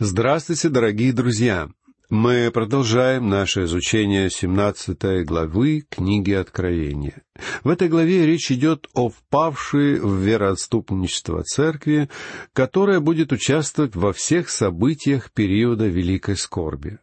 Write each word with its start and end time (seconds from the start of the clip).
Здравствуйте, 0.00 0.68
дорогие 0.68 1.12
друзья! 1.12 1.70
Мы 2.08 2.52
продолжаем 2.54 3.28
наше 3.28 3.64
изучение 3.64 4.30
17 4.30 5.26
главы 5.26 5.86
книги 5.90 6.30
Откровения. 6.30 7.24
В 7.64 7.68
этой 7.68 7.88
главе 7.88 8.24
речь 8.24 8.52
идет 8.52 8.88
о 8.94 9.08
впавшей 9.08 9.98
в 9.98 10.14
вероотступничество 10.18 11.42
церкви, 11.42 12.08
которая 12.52 13.00
будет 13.00 13.32
участвовать 13.32 13.96
во 13.96 14.12
всех 14.12 14.50
событиях 14.50 15.32
периода 15.32 15.88
Великой 15.88 16.36
Скорби. 16.36 17.00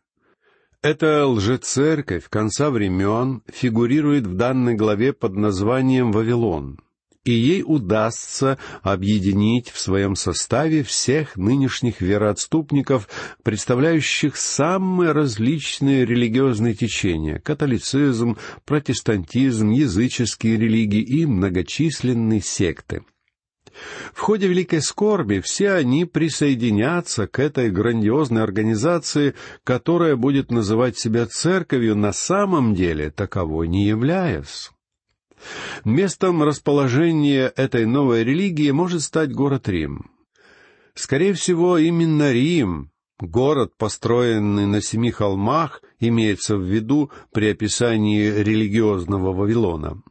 Эта 0.81 1.27
лжецерковь 1.27 2.29
конца 2.29 2.69
времен 2.69 3.41
фигурирует 3.51 4.25
в 4.25 4.35
данной 4.35 4.75
главе 4.75 5.11
под 5.11 5.35
названием 5.35 6.13
«Вавилон», 6.13 6.79
и 7.25 7.33
ей 7.33 7.63
удастся 7.65 8.57
объединить 8.83 9.69
в 9.71 9.79
своем 9.79 10.15
составе 10.15 10.83
всех 10.83 11.35
нынешних 11.35 11.99
вероотступников, 11.99 13.09
представляющих 13.43 14.37
самые 14.37 15.11
различные 15.11 16.05
религиозные 16.05 16.75
течения— 16.75 17.39
католицизм, 17.43 18.37
протестантизм, 18.63 19.71
языческие 19.71 20.57
религии 20.57 21.01
и 21.01 21.25
многочисленные 21.25 22.41
секты. 22.41 23.03
В 24.13 24.21
ходе 24.21 24.47
Великой 24.47 24.81
Скорби 24.81 25.41
все 25.41 25.71
они 25.71 26.05
присоединятся 26.05 27.27
к 27.27 27.39
этой 27.39 27.69
грандиозной 27.69 28.43
организации, 28.43 29.33
которая 29.63 30.15
будет 30.15 30.51
называть 30.51 30.97
себя 30.97 31.25
церковью, 31.25 31.97
на 31.97 32.13
самом 32.13 32.73
деле 32.73 33.09
таковой 33.09 33.67
не 33.67 33.85
являясь. 33.85 34.71
Местом 35.83 36.43
расположения 36.43 37.51
этой 37.55 37.85
новой 37.85 38.23
религии 38.23 38.71
может 38.71 39.01
стать 39.01 39.33
город 39.33 39.67
Рим. 39.69 40.09
Скорее 40.93 41.33
всего, 41.33 41.77
именно 41.77 42.31
Рим, 42.31 42.91
город, 43.19 43.73
построенный 43.77 44.65
на 44.65 44.81
семи 44.81 45.11
холмах, 45.11 45.81
имеется 45.99 46.57
в 46.57 46.63
виду 46.63 47.11
при 47.31 47.51
описании 47.51 48.29
религиозного 48.29 49.33
Вавилона. 49.33 50.01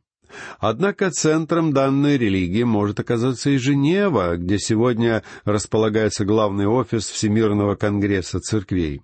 Однако 0.59 1.11
центром 1.11 1.73
данной 1.73 2.19
религии 2.19 2.65
может 2.65 3.01
оказаться 3.01 3.51
и 3.51 3.57
Женева, 3.57 4.37
где 4.37 4.59
сегодня 4.59 5.23
располагается 5.45 6.25
главный 6.25 6.67
офис 6.67 7.09
Всемирного 7.09 7.77
конгресса 7.77 8.41
церквей. 8.41 9.03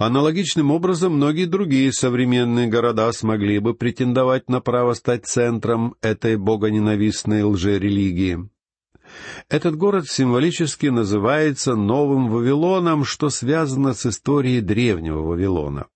Аналогичным 0.00 0.70
образом 0.70 1.16
многие 1.16 1.44
другие 1.44 1.92
современные 1.92 2.68
города 2.68 3.12
смогли 3.12 3.58
бы 3.58 3.74
претендовать 3.74 4.48
на 4.48 4.62
право 4.62 4.94
стать 4.94 5.26
центром 5.26 5.94
этой 6.00 6.38
богоненавистной 6.38 7.42
лжерелигии. 7.42 8.48
Этот 9.50 9.76
город 9.76 10.08
символически 10.08 10.86
называется 10.86 11.74
Новым 11.74 12.30
Вавилоном, 12.30 13.04
что 13.04 13.28
связано 13.28 13.92
с 13.92 14.06
историей 14.06 14.62
древнего 14.62 15.20
Вавилона. 15.20 15.88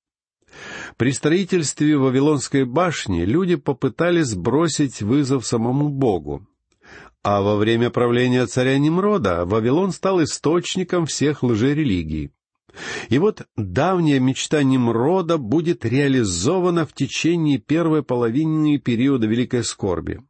При 0.98 1.10
строительстве 1.10 1.96
Вавилонской 1.96 2.66
башни 2.66 3.22
люди 3.24 3.56
попытались 3.56 4.26
сбросить 4.26 5.00
вызов 5.00 5.46
самому 5.46 5.88
Богу. 5.88 6.46
А 7.22 7.40
во 7.40 7.56
время 7.56 7.88
правления 7.88 8.44
царя 8.44 8.76
Немрода 8.78 9.46
Вавилон 9.46 9.92
стал 9.92 10.22
источником 10.22 11.06
всех 11.06 11.42
лжерелигий. 11.42 12.32
И 13.08 13.18
вот 13.18 13.46
давняя 13.56 14.18
мечта 14.18 14.62
Немрода 14.62 15.38
будет 15.38 15.84
реализована 15.84 16.86
в 16.86 16.92
течение 16.92 17.58
первой 17.58 18.02
половины 18.02 18.78
периода 18.78 19.26
Великой 19.26 19.64
Скорби, 19.64 20.20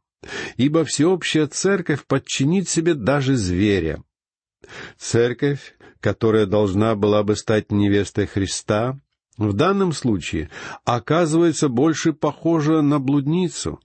ибо 0.57 0.83
всеобщая 0.85 1.47
церковь 1.47 2.05
подчинит 2.05 2.69
себе 2.69 2.93
даже 2.93 3.35
зверя. 3.35 4.03
Церковь, 4.97 5.75
которая 5.99 6.45
должна 6.45 6.95
была 6.95 7.23
бы 7.23 7.35
стать 7.35 7.71
невестой 7.71 8.25
Христа, 8.27 8.99
в 9.37 9.53
данном 9.53 9.91
случае 9.91 10.49
оказывается 10.85 11.67
больше 11.67 12.13
похожа 12.13 12.81
на 12.81 12.99
блудницу. 12.99 13.79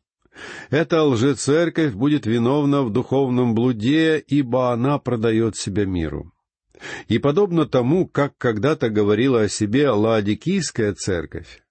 Эта 0.70 1.02
лжецерковь 1.02 1.92
будет 1.92 2.24
виновна 2.24 2.82
в 2.82 2.90
духовном 2.90 3.54
блуде, 3.54 4.18
ибо 4.18 4.72
она 4.72 4.98
продает 4.98 5.56
себя 5.56 5.84
миру. 5.84 6.32
И 7.08 7.18
подобно 7.18 7.66
тому, 7.66 8.06
как 8.06 8.36
когда-то 8.38 8.88
говорила 8.88 9.42
о 9.42 9.48
себе 9.48 9.90
Лаодикийская 9.90 10.94
церковь, 10.94 11.62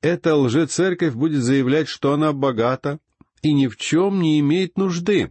эта 0.00 0.34
лжецерковь 0.34 1.14
будет 1.14 1.42
заявлять, 1.42 1.88
что 1.88 2.12
она 2.12 2.32
богата 2.32 2.98
и 3.42 3.52
ни 3.52 3.66
в 3.66 3.76
чем 3.76 4.20
не 4.20 4.40
имеет 4.40 4.76
нужды. 4.76 5.30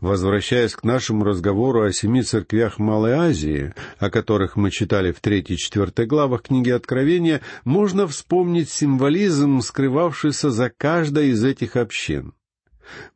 Возвращаясь 0.00 0.74
к 0.74 0.84
нашему 0.84 1.24
разговору 1.24 1.82
о 1.82 1.92
семи 1.92 2.22
церквях 2.22 2.78
Малой 2.78 3.12
Азии, 3.12 3.74
о 3.98 4.10
которых 4.10 4.56
мы 4.56 4.70
читали 4.70 5.12
в 5.12 5.20
третьей 5.20 5.56
и 5.56 5.58
четвертой 5.58 6.06
главах 6.06 6.42
книги 6.42 6.70
Откровения, 6.70 7.40
можно 7.64 8.06
вспомнить 8.06 8.70
символизм, 8.70 9.60
скрывавшийся 9.60 10.50
за 10.50 10.70
каждой 10.70 11.28
из 11.28 11.44
этих 11.44 11.76
общин. 11.76 12.32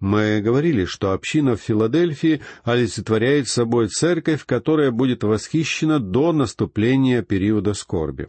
Мы 0.01 0.41
говорили, 0.41 0.85
что 0.85 1.13
община 1.13 1.57
в 1.57 1.61
Филадельфии 1.61 2.43
олицетворяет 2.63 3.49
собой 3.49 3.89
церковь, 3.89 4.45
которая 4.45 4.91
будет 4.91 5.25
восхищена 5.25 5.99
до 5.99 6.33
наступления 6.33 7.23
периода 7.23 7.75
скорби. 7.75 8.29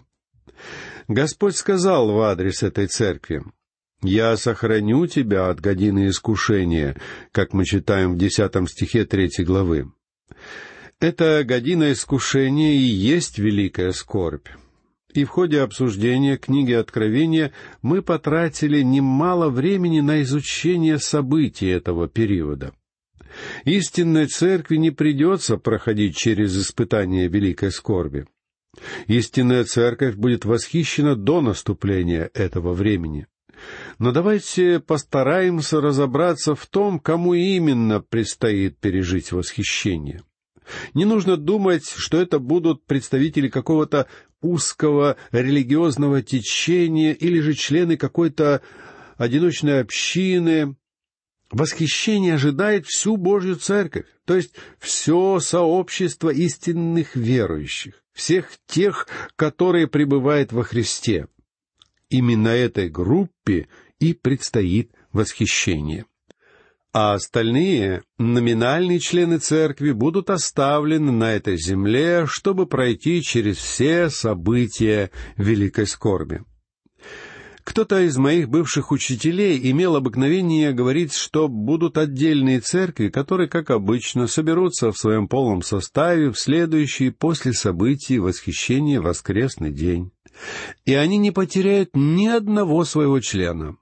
Господь 1.08 1.56
сказал 1.56 2.12
в 2.12 2.20
адрес 2.22 2.64
этой 2.64 2.88
церкви, 2.88 3.44
«Я 4.02 4.36
сохраню 4.38 5.08
тебя 5.08 5.50
от 5.50 5.60
годины 5.60 6.08
искушения», 6.08 7.00
как 7.32 7.54
мы 7.54 7.66
читаем 7.66 8.14
в 8.14 8.18
десятом 8.18 8.68
стихе 8.68 9.06
третьей 9.06 9.46
главы. 9.46 9.92
Эта 11.00 11.44
година 11.44 11.92
искушения 11.92 12.74
и 12.74 12.84
есть 12.84 13.38
великая 13.38 13.92
скорбь 13.92 14.48
и 15.18 15.24
в 15.24 15.30
ходе 15.30 15.62
обсуждения 15.62 16.38
книги 16.38 16.74
Откровения 16.74 17.52
мы 17.82 18.02
потратили 18.02 18.82
немало 18.82 19.50
времени 19.50 20.02
на 20.02 20.22
изучение 20.22 21.00
событий 21.00 21.68
этого 21.68 22.08
периода. 22.08 22.74
Истинной 23.66 24.28
церкви 24.28 24.78
не 24.78 24.92
придется 24.92 25.58
проходить 25.58 26.16
через 26.16 26.58
испытание 26.58 27.28
великой 27.28 27.72
скорби. 27.72 28.28
Истинная 29.08 29.64
церковь 29.64 30.16
будет 30.16 30.46
восхищена 30.46 31.16
до 31.16 31.42
наступления 31.42 32.30
этого 32.34 32.74
времени. 32.74 33.28
Но 34.00 34.12
давайте 34.12 34.80
постараемся 34.80 35.80
разобраться 35.80 36.56
в 36.56 36.66
том, 36.68 37.00
кому 37.00 37.34
именно 37.34 38.02
предстоит 38.02 38.78
пережить 38.78 39.32
восхищение. 39.32 40.22
Не 40.94 41.06
нужно 41.06 41.38
думать, 41.38 41.88
что 41.88 42.20
это 42.20 42.40
будут 42.40 42.86
представители 42.86 43.50
какого-то 43.50 44.08
узкого 44.42 45.18
религиозного 45.32 46.22
течения 46.22 47.14
или 47.14 47.40
же 47.40 47.54
члены 47.54 47.98
какой-то 47.98 48.62
одиночной 49.18 49.82
общины. 49.82 50.76
Восхищение 51.52 52.36
ожидает 52.36 52.86
всю 52.86 53.18
Божью 53.18 53.56
Церковь, 53.56 54.08
то 54.26 54.36
есть 54.36 54.56
все 54.80 55.40
сообщество 55.40 56.30
истинных 56.30 57.16
верующих, 57.16 58.04
всех 58.14 58.50
тех, 58.68 59.08
которые 59.36 59.88
пребывают 59.88 60.52
во 60.52 60.64
Христе. 60.64 61.28
Именно 62.10 62.50
этой 62.50 62.90
группе 62.90 63.68
и 64.00 64.14
предстоит 64.14 64.92
восхищение 65.12 66.06
а 66.98 67.16
остальные, 67.16 68.04
номинальные 68.18 69.00
члены 69.00 69.38
церкви, 69.40 69.92
будут 69.92 70.30
оставлены 70.30 71.12
на 71.12 71.34
этой 71.34 71.58
земле, 71.58 72.26
чтобы 72.26 72.68
пройти 72.68 73.22
через 73.22 73.58
все 73.58 74.10
события 74.10 75.12
великой 75.36 75.88
скорби. 75.88 76.46
Кто-то 77.66 78.00
из 78.00 78.16
моих 78.16 78.48
бывших 78.48 78.94
учителей 78.94 79.60
имел 79.72 79.98
обыкновение 79.98 80.72
говорить, 80.72 81.12
что 81.12 81.50
будут 81.50 81.98
отдельные 81.98 82.62
церкви, 82.62 83.10
которые, 83.10 83.50
как 83.50 83.72
обычно, 83.72 84.28
соберутся 84.28 84.94
в 84.94 84.98
своем 84.98 85.28
полном 85.28 85.64
составе 85.64 86.32
в 86.32 86.40
следующий 86.40 87.10
после 87.10 87.52
событий 87.52 88.20
восхищения 88.20 89.02
воскресный 89.02 89.74
день. 89.74 90.12
И 90.86 90.94
они 90.94 91.18
не 91.18 91.32
потеряют 91.32 91.90
ни 91.94 92.28
одного 92.28 92.86
своего 92.86 93.20
члена. 93.20 93.76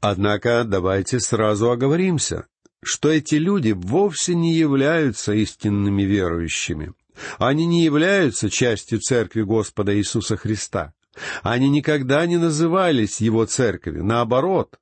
Однако 0.00 0.64
давайте 0.64 1.20
сразу 1.20 1.70
оговоримся, 1.70 2.46
что 2.82 3.10
эти 3.10 3.34
люди 3.34 3.72
вовсе 3.72 4.34
не 4.34 4.54
являются 4.54 5.34
истинными 5.34 6.02
верующими. 6.02 6.94
Они 7.38 7.66
не 7.66 7.84
являются 7.84 8.48
частью 8.48 9.00
Церкви 9.00 9.42
Господа 9.42 9.96
Иисуса 9.96 10.38
Христа. 10.38 10.94
Они 11.42 11.68
никогда 11.68 12.24
не 12.24 12.38
назывались 12.38 13.20
Его 13.20 13.44
Церковью. 13.44 14.04
Наоборот, 14.04 14.78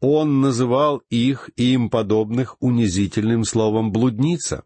Он 0.00 0.40
называл 0.40 1.02
их 1.10 1.50
и 1.56 1.74
им 1.74 1.90
подобных 1.90 2.56
унизительным 2.60 3.44
словом 3.44 3.92
«блудница». 3.92 4.64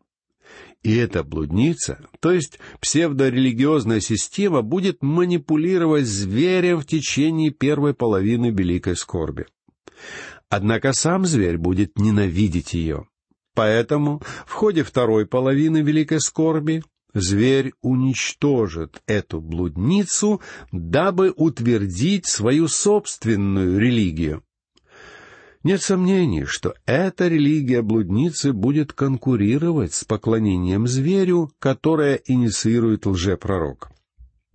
И 0.85 0.95
эта 0.95 1.25
блудница, 1.25 1.99
то 2.21 2.31
есть 2.31 2.61
псевдорелигиозная 2.81 3.99
система, 3.99 4.63
будет 4.63 5.03
манипулировать 5.03 6.07
зверем 6.07 6.79
в 6.79 6.87
течение 6.87 7.51
первой 7.51 7.93
половины 7.93 8.51
Великой 8.51 8.95
Скорби. 8.95 9.47
Однако 10.49 10.93
сам 10.93 11.27
зверь 11.27 11.59
будет 11.59 11.99
ненавидеть 11.99 12.75
ее. 12.75 13.09
Поэтому 13.55 14.23
в 14.47 14.53
ходе 14.53 14.83
второй 14.83 15.27
половины 15.27 15.79
Великой 15.79 16.21
Скорби 16.21 16.83
зверь 17.15 17.73
уничтожит 17.81 19.01
эту 19.07 19.41
блудницу, 19.41 20.41
дабы 20.73 21.33
утвердить 21.35 22.27
свою 22.27 22.69
собственную 22.69 23.79
религию. 23.79 24.43
Нет 25.63 25.83
сомнений, 25.83 26.45
что 26.45 26.75
эта 26.85 27.27
религия 27.27 27.83
блудницы 27.83 28.53
будет 28.53 28.93
конкурировать 28.93 29.95
с 29.95 30.05
поклонением 30.05 30.87
зверю, 30.87 31.51
которое 31.59 32.21
инициирует 32.27 33.07
лжепророк. 33.07 33.91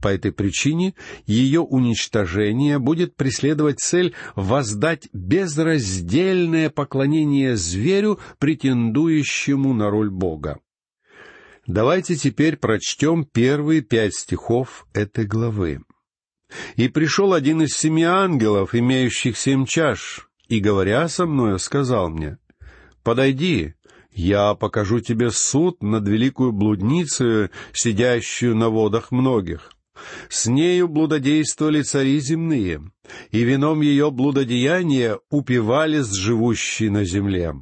По 0.02 0.08
этой 0.08 0.32
причине 0.32 0.96
ее 1.28 1.62
уничтожение 1.62 2.80
будет 2.80 3.16
преследовать 3.16 3.80
цель 3.80 4.14
воздать 4.36 5.08
безраздельное 5.14 6.72
поклонение 6.72 7.56
зверю, 7.56 8.20
претендующему 8.40 9.74
на 9.74 9.92
роль 9.92 10.10
Бога. 10.10 10.60
Давайте 11.68 12.16
теперь 12.16 12.58
прочтем 12.58 13.24
первые 13.24 13.82
пять 13.82 14.16
стихов 14.16 14.88
этой 14.94 15.26
главы. 15.26 15.82
«И 16.76 16.90
пришел 16.90 17.34
один 17.34 17.62
из 17.62 17.78
семи 17.78 18.04
ангелов, 18.04 18.74
имеющих 18.74 19.38
семь 19.38 19.66
чаш, 19.66 20.28
и, 20.50 20.60
говоря 20.60 21.08
со 21.08 21.26
мною, 21.26 21.60
сказал 21.60 22.10
мне, 22.10 22.40
«Подойди, 23.04 23.76
я 24.12 24.56
покажу 24.56 25.00
тебе 25.00 25.32
суд 25.32 25.82
над 25.82 26.08
великую 26.08 26.52
блудницей, 26.52 27.52
сидящую 27.72 28.56
на 28.56 28.70
водах 28.70 29.12
многих. 29.12 29.72
С 30.30 30.48
нею 30.48 30.88
блудодействовали 30.88 31.82
цари 31.82 32.20
земные, 32.20 32.82
и 33.32 33.44
вином 33.44 33.82
ее 33.82 34.12
блудодеяния 34.12 35.20
упивались 35.30 36.12
живущие 36.12 36.92
на 36.92 37.04
земле. 37.04 37.54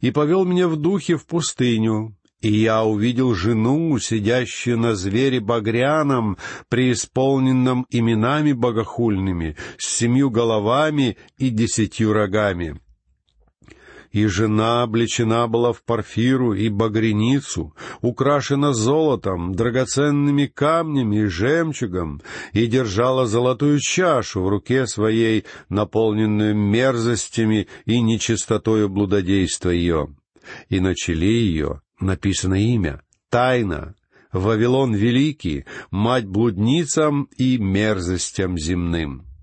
И 0.00 0.10
повел 0.10 0.44
меня 0.44 0.68
в 0.68 0.76
духе 0.76 1.16
в 1.16 1.26
пустыню, 1.26 2.16
и 2.44 2.52
я 2.52 2.84
увидел 2.84 3.34
жену, 3.34 3.98
сидящую 3.98 4.78
на 4.78 4.94
звере 4.94 5.40
багряном, 5.40 6.36
преисполненном 6.68 7.86
именами 7.88 8.52
богохульными, 8.52 9.56
с 9.78 9.88
семью 9.96 10.30
головами 10.30 11.16
и 11.38 11.48
десятью 11.48 12.12
рогами. 12.12 12.80
И 14.14 14.26
жена 14.26 14.84
облечена 14.84 15.48
была 15.48 15.72
в 15.72 15.82
парфиру 15.82 16.54
и 16.54 16.68
багряницу, 16.68 17.74
украшена 18.00 18.72
золотом, 18.72 19.56
драгоценными 19.56 20.46
камнями 20.46 21.22
и 21.22 21.26
жемчугом, 21.26 22.22
и 22.52 22.68
держала 22.68 23.26
золотую 23.26 23.80
чашу 23.80 24.44
в 24.44 24.48
руке 24.48 24.86
своей, 24.86 25.46
наполненную 25.68 26.54
мерзостями 26.54 27.66
и 27.86 28.00
нечистотою 28.00 28.88
блудодейства 28.88 29.70
ее. 29.70 30.14
И 30.68 30.78
начали 30.78 31.26
ее 31.26 31.80
написано 31.98 32.54
имя, 32.54 33.02
тайна, 33.30 33.96
Вавилон 34.32 34.94
Великий, 34.94 35.64
мать 35.90 36.26
блудницам 36.26 37.28
и 37.36 37.58
мерзостям 37.58 38.58
земным. 38.58 39.33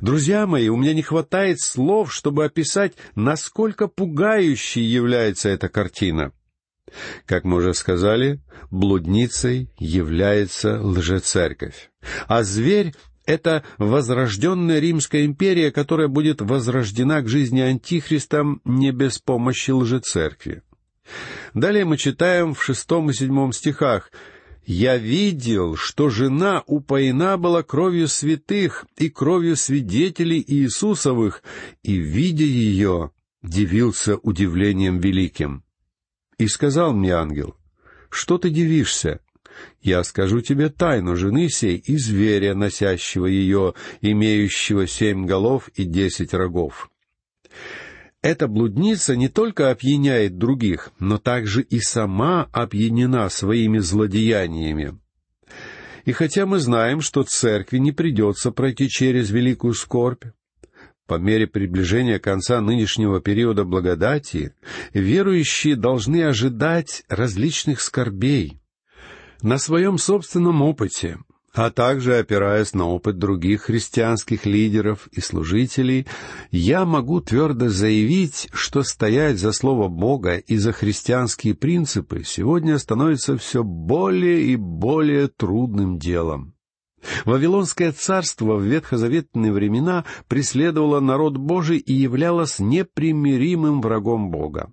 Друзья 0.00 0.46
мои, 0.46 0.68
у 0.68 0.76
меня 0.76 0.94
не 0.94 1.02
хватает 1.02 1.60
слов, 1.60 2.12
чтобы 2.12 2.44
описать, 2.44 2.94
насколько 3.14 3.88
пугающей 3.88 4.82
является 4.82 5.48
эта 5.48 5.68
картина. 5.68 6.32
Как 7.26 7.44
мы 7.44 7.58
уже 7.58 7.74
сказали, 7.74 8.40
блудницей 8.70 9.70
является 9.78 10.80
лжецерковь. 10.80 11.90
А 12.26 12.42
зверь— 12.42 12.94
это 13.26 13.64
возрожденная 13.78 14.80
Римская 14.80 15.24
империя, 15.24 15.70
которая 15.70 16.08
будет 16.08 16.40
возрождена 16.40 17.22
к 17.22 17.28
жизни 17.28 17.60
Антихристом 17.60 18.60
не 18.64 18.90
без 18.90 19.18
помощи 19.18 19.70
лжецеркви. 19.70 20.62
Далее 21.54 21.84
мы 21.84 21.96
читаем 21.96 22.54
в 22.54 22.62
шестом 22.62 23.10
и 23.10 23.12
седьмом 23.12 23.52
стихах 23.52 24.10
«Я 24.66 24.96
видел, 24.96 25.76
что 25.76 26.10
жена 26.10 26.62
упоена 26.66 27.36
была 27.36 27.62
кровью 27.62 28.08
святых 28.08 28.86
и 28.96 29.08
кровью 29.08 29.56
свидетелей 29.56 30.44
Иисусовых, 30.46 31.42
и, 31.82 31.94
видя 31.94 32.44
ее, 32.44 33.10
дивился 33.42 34.16
удивлением 34.16 34.98
великим. 34.98 35.64
И 36.38 36.46
сказал 36.46 36.92
мне 36.92 37.14
ангел, 37.14 37.56
«Что 38.10 38.38
ты 38.38 38.50
дивишься? 38.50 39.20
Я 39.82 40.04
скажу 40.04 40.40
тебе 40.40 40.68
тайну 40.68 41.16
жены 41.16 41.48
сей 41.48 41.76
и 41.76 41.96
зверя, 41.96 42.54
носящего 42.54 43.26
ее, 43.26 43.74
имеющего 44.00 44.86
семь 44.86 45.26
голов 45.26 45.68
и 45.74 45.84
десять 45.84 46.34
рогов». 46.34 46.90
Эта 48.22 48.48
блудница 48.48 49.16
не 49.16 49.28
только 49.28 49.70
опьяняет 49.70 50.36
других, 50.36 50.90
но 50.98 51.16
также 51.16 51.62
и 51.62 51.80
сама 51.80 52.48
опьянена 52.52 53.28
своими 53.30 53.78
злодеяниями. 53.78 54.98
И 56.04 56.12
хотя 56.12 56.44
мы 56.44 56.58
знаем, 56.58 57.00
что 57.00 57.22
церкви 57.22 57.78
не 57.78 57.92
придется 57.92 58.50
пройти 58.50 58.88
через 58.88 59.30
великую 59.30 59.72
скорбь, 59.72 60.24
по 61.06 61.14
мере 61.14 61.46
приближения 61.46 62.18
конца 62.18 62.60
нынешнего 62.60 63.20
периода 63.20 63.64
благодати, 63.64 64.54
верующие 64.92 65.74
должны 65.74 66.22
ожидать 66.24 67.04
различных 67.08 67.80
скорбей. 67.80 68.60
На 69.42 69.58
своем 69.58 69.98
собственном 69.98 70.62
опыте 70.62 71.18
а 71.52 71.70
также 71.70 72.16
опираясь 72.16 72.74
на 72.74 72.86
опыт 72.86 73.18
других 73.18 73.62
христианских 73.62 74.46
лидеров 74.46 75.08
и 75.12 75.20
служителей, 75.20 76.06
я 76.50 76.84
могу 76.84 77.20
твердо 77.20 77.68
заявить, 77.68 78.48
что 78.52 78.82
стоять 78.82 79.38
за 79.38 79.52
Слово 79.52 79.88
Бога 79.88 80.36
и 80.36 80.56
за 80.56 80.72
христианские 80.72 81.54
принципы 81.54 82.22
сегодня 82.24 82.78
становится 82.78 83.36
все 83.36 83.64
более 83.64 84.42
и 84.42 84.56
более 84.56 85.28
трудным 85.28 85.98
делом. 85.98 86.54
Вавилонское 87.24 87.92
царство 87.92 88.56
в 88.56 88.62
ветхозаветные 88.62 89.52
времена 89.52 90.04
преследовало 90.28 91.00
народ 91.00 91.36
Божий 91.36 91.78
и 91.78 91.94
являлось 91.94 92.58
непримиримым 92.58 93.80
врагом 93.80 94.30
Бога. 94.30 94.72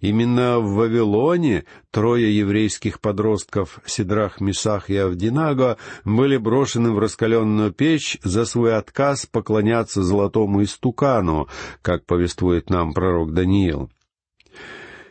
Именно 0.00 0.58
в 0.58 0.74
Вавилоне 0.74 1.64
трое 1.90 2.36
еврейских 2.36 3.00
подростков 3.00 3.80
Сидрах, 3.86 4.40
Мисах 4.40 4.90
и 4.90 4.96
Авдинаго 4.96 5.78
были 6.04 6.36
брошены 6.36 6.92
в 6.92 6.98
раскаленную 6.98 7.72
печь 7.72 8.18
за 8.22 8.44
свой 8.44 8.76
отказ 8.76 9.26
поклоняться 9.26 10.02
золотому 10.02 10.62
истукану, 10.62 11.48
как 11.82 12.04
повествует 12.06 12.70
нам 12.70 12.92
пророк 12.92 13.32
Даниил. 13.32 13.90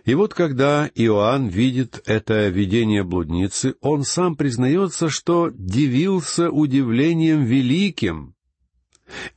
И 0.05 0.15
вот 0.15 0.33
когда 0.33 0.89
Иоанн 0.95 1.47
видит 1.47 2.01
это 2.05 2.49
видение 2.49 3.03
блудницы, 3.03 3.75
он 3.79 4.03
сам 4.03 4.35
признается, 4.35 5.07
что 5.07 5.49
дивился 5.53 6.51
удивлением 6.51 7.43
великим, 7.45 8.35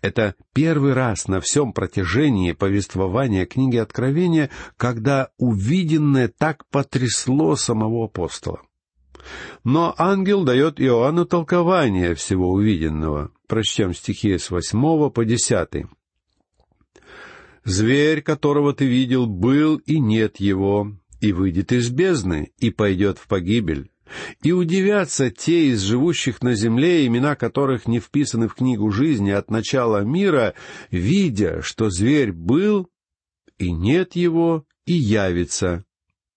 это 0.01 0.35
первый 0.53 0.93
раз 0.93 1.29
на 1.29 1.41
всем 1.41 1.73
протяжении 1.73 2.53
повествования 2.53 3.47
книги 3.47 3.77
Откровения, 3.77 4.51
когда 4.77 5.31
увиденное 5.39 6.29
так 6.29 6.67
потрясло 6.69 7.57
самого 7.57 8.07
апостола. 8.07 8.63
Но 9.65 9.95
ангел 9.99 10.45
дает 10.45 10.81
Иоанну 10.81 11.27
толкование 11.27 12.15
всего 12.15 12.51
увиденного. 12.51 13.33
Прочтем 13.49 13.95
стихи 13.95 14.39
с 14.39 14.51
восьмого 14.51 15.11
по 15.11 15.25
десятый. 15.25 15.87
«Зверь, 17.65 18.23
которого 18.23 18.73
ты 18.73 18.87
видел, 18.87 19.27
был 19.27 19.79
и 19.79 19.99
нет 19.99 20.39
его, 20.39 20.93
и 21.21 21.33
выйдет 21.33 21.73
из 21.73 21.91
бездны, 21.91 22.53
и 22.59 22.71
пойдет 22.71 23.19
в 23.19 23.27
погибель. 23.27 23.91
И 24.43 24.53
удивятся 24.53 25.31
те 25.31 25.69
из 25.69 25.83
живущих 25.83 26.43
на 26.43 26.55
земле, 26.55 27.07
имена 27.07 27.35
которых 27.35 27.87
не 27.87 28.01
вписаны 28.01 28.49
в 28.49 28.55
книгу 28.55 28.91
жизни 28.91 29.31
от 29.31 29.51
начала 29.51 30.03
мира, 30.03 30.55
видя, 30.91 31.63
что 31.63 31.91
зверь 31.91 32.33
был, 32.33 32.89
и 33.59 33.73
нет 33.73 34.15
его, 34.15 34.65
и 34.85 34.93
явится. 34.93 35.85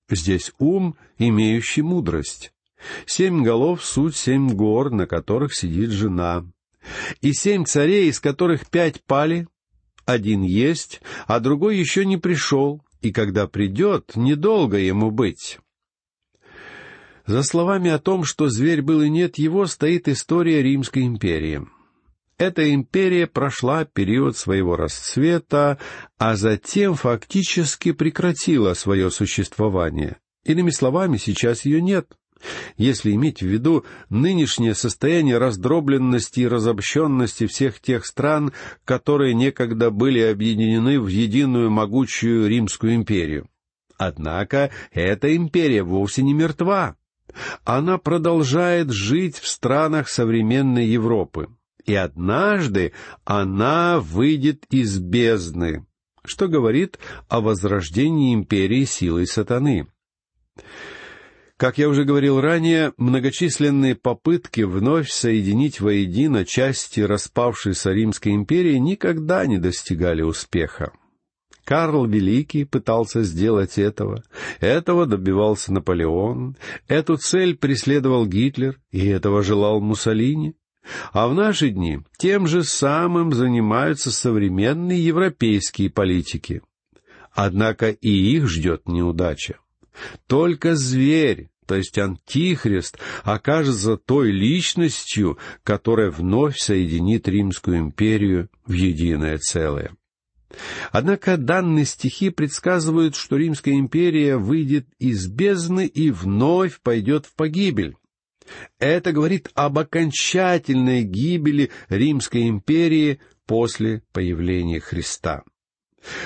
Здесь 0.09 0.51
ум, 0.57 0.97
имеющий 1.17 1.81
мудрость. 1.81 2.51
Семь 3.05 3.43
голов— 3.43 3.83
суть 3.85 4.15
семь 4.15 4.49
гор, 4.49 4.89
на 4.89 5.05
которых 5.05 5.53
сидит 5.53 5.91
жена. 5.91 6.45
И 7.21 7.33
семь 7.33 7.65
царей, 7.65 8.09
из 8.09 8.19
которых 8.19 8.67
пять 8.69 9.03
пали, 9.03 9.47
один 10.05 10.41
есть, 10.41 11.01
а 11.27 11.39
другой 11.39 11.77
еще 11.77 12.05
не 12.05 12.17
пришел, 12.17 12.81
и 13.01 13.11
когда 13.11 13.47
придет, 13.47 14.15
недолго 14.15 14.77
ему 14.77 15.11
быть. 15.11 15.59
За 17.29 17.43
словами 17.43 17.91
о 17.91 17.99
том, 17.99 18.23
что 18.23 18.49
зверь 18.49 18.81
был 18.81 19.03
и 19.03 19.09
нет 19.09 19.37
его, 19.37 19.67
стоит 19.67 20.07
история 20.07 20.63
Римской 20.63 21.05
империи. 21.05 21.61
Эта 22.39 22.73
империя 22.73 23.27
прошла 23.27 23.85
период 23.85 24.35
своего 24.35 24.75
расцвета, 24.75 25.77
а 26.17 26.35
затем 26.35 26.95
фактически 26.95 27.91
прекратила 27.91 28.73
свое 28.73 29.11
существование. 29.11 30.17
Иными 30.43 30.71
словами, 30.71 31.17
сейчас 31.17 31.65
ее 31.65 31.83
нет. 31.83 32.17
Если 32.77 33.11
иметь 33.11 33.43
в 33.43 33.45
виду 33.45 33.85
нынешнее 34.09 34.73
состояние 34.73 35.37
раздробленности 35.37 36.39
и 36.39 36.47
разобщенности 36.47 37.45
всех 37.45 37.79
тех 37.79 38.07
стран, 38.07 38.53
которые 38.85 39.35
некогда 39.35 39.91
были 39.91 40.19
объединены 40.19 40.99
в 40.99 41.05
единую 41.05 41.69
могучую 41.69 42.49
Римскую 42.49 42.95
империю. 42.95 43.47
Однако 43.97 44.71
эта 44.91 45.35
империя 45.35 45.83
вовсе 45.83 46.23
не 46.23 46.33
мертва. 46.33 46.95
Она 47.63 47.97
продолжает 47.97 48.91
жить 48.91 49.37
в 49.37 49.47
странах 49.47 50.09
современной 50.09 50.87
Европы. 50.87 51.49
И 51.85 51.95
однажды 51.95 52.93
она 53.25 53.99
выйдет 53.99 54.65
из 54.69 54.99
бездны, 54.99 55.85
что 56.23 56.47
говорит 56.47 56.99
о 57.27 57.41
возрождении 57.41 58.33
империи 58.33 58.85
силой 58.85 59.25
сатаны. 59.25 59.87
Как 61.57 61.77
я 61.77 61.89
уже 61.89 62.05
говорил 62.05 62.39
ранее, 62.39 62.93
многочисленные 62.95 63.93
попытки 63.93 64.61
вновь 64.61 65.09
соединить 65.09 65.81
воедино 65.81 66.45
части 66.45 67.01
распавшейся 67.01 67.91
Римской 67.91 68.33
империи 68.33 68.75
никогда 68.75 69.45
не 69.45 69.57
достигали 69.57 70.21
успеха. 70.21 70.93
Карл 71.69 72.07
Великий 72.07 72.65
пытался 72.65 73.21
сделать 73.21 73.77
этого, 73.77 74.23
этого 74.59 75.05
добивался 75.05 75.71
Наполеон, 75.71 76.57
эту 76.87 77.17
цель 77.17 77.55
преследовал 77.55 78.25
Гитлер, 78.25 78.79
и 78.89 79.05
этого 79.05 79.43
желал 79.43 79.79
Муссолини. 79.79 80.55
А 81.13 81.27
в 81.27 81.35
наши 81.35 81.69
дни 81.69 81.99
тем 82.17 82.47
же 82.47 82.63
самым 82.63 83.33
занимаются 83.33 84.11
современные 84.11 85.05
европейские 85.05 85.91
политики. 85.91 86.63
Однако 87.33 87.91
и 87.91 88.09
их 88.09 88.47
ждет 88.47 88.87
неудача. 88.87 89.59
Только 90.25 90.75
зверь, 90.75 91.49
то 91.67 91.75
есть 91.75 91.99
антихрист, 91.99 92.97
окажется 93.23 93.95
той 93.95 94.31
личностью, 94.31 95.37
которая 95.61 96.09
вновь 96.09 96.57
соединит 96.57 97.27
Римскую 97.27 97.77
империю 97.77 98.49
в 98.65 98.71
единое 98.71 99.37
целое. 99.37 99.91
Однако 100.91 101.37
данные 101.37 101.85
стихи 101.85 102.29
предсказывают, 102.29 103.15
что 103.15 103.37
Римская 103.37 103.75
империя 103.75 104.37
выйдет 104.37 104.87
из 104.97 105.27
бездны 105.27 105.85
и 105.85 106.09
вновь 106.11 106.79
пойдет 106.81 107.25
в 107.25 107.35
погибель. 107.35 107.95
Это 108.79 109.11
говорит 109.11 109.49
об 109.53 109.77
окончательной 109.77 111.03
гибели 111.03 111.69
Римской 111.89 112.49
империи 112.49 113.19
после 113.45 114.01
появления 114.11 114.79
Христа. 114.79 115.43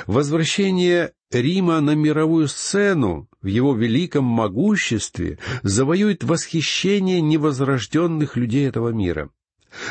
Возвращение 0.08 1.13
Рима 1.32 1.82
на 1.82 1.96
мировую 1.96 2.48
сцену 2.48 3.27
в 3.42 3.48
его 3.48 3.75
великом 3.75 4.24
могуществе 4.24 5.39
завоюет 5.63 6.24
восхищение 6.24 7.22
невозрожденных 7.22 8.38
людей 8.38 8.68
этого 8.68 8.89
мира. 8.89 9.32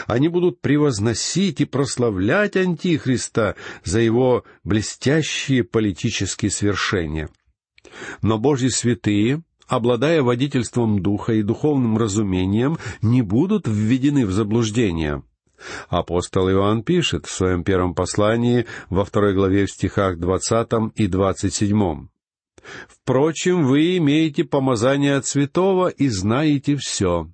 Они 0.06 0.28
будут 0.28 0.60
превозносить 0.60 1.60
и 1.60 1.64
прославлять 1.64 2.56
Антихриста 2.56 3.56
за 3.84 4.00
его 4.00 4.44
блестящие 4.64 5.64
политические 5.64 6.50
свершения. 6.50 7.28
Но 8.22 8.38
Божьи 8.38 8.68
святые 8.68 9.42
обладая 9.72 10.22
водительством 10.22 11.00
духа 11.00 11.32
и 11.32 11.42
духовным 11.42 11.96
разумением, 11.96 12.78
не 13.00 13.22
будут 13.22 13.66
введены 13.66 14.26
в 14.26 14.32
заблуждение. 14.32 15.22
Апостол 15.88 16.50
Иоанн 16.50 16.82
пишет 16.82 17.26
в 17.26 17.30
своем 17.30 17.64
первом 17.64 17.94
послании 17.94 18.66
во 18.90 19.04
второй 19.04 19.34
главе 19.34 19.66
в 19.66 19.70
стихах 19.70 20.18
двадцатом 20.18 20.88
и 20.96 21.06
двадцать 21.06 21.54
седьмом. 21.54 22.10
«Впрочем, 22.86 23.66
вы 23.66 23.96
имеете 23.96 24.44
помазание 24.44 25.16
от 25.16 25.26
святого 25.26 25.88
и 25.88 26.08
знаете 26.08 26.76
все. 26.76 27.28